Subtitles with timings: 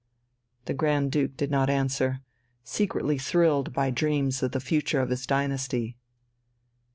[0.65, 2.21] The Grand Duke did not answer,
[2.63, 5.95] secretly thrilled by dreams of the future of his dynasty.